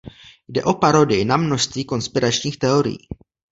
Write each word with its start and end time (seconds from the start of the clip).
Jde 0.47 0.63
o 0.63 0.73
parodii 0.73 1.25
na 1.25 1.37
množství 1.37 1.85
konspiračních 1.85 2.57
teorií. 2.59 2.97